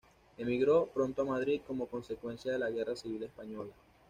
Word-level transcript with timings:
Emigró 0.35 0.87
pronto 0.87 1.21
a 1.21 1.25
Madrid 1.25 1.61
como 1.67 1.85
consecuencia 1.85 2.51
de 2.51 2.57
la 2.57 2.71
Guerra 2.71 2.95
Civil 2.95 3.21
Española. 3.21 3.69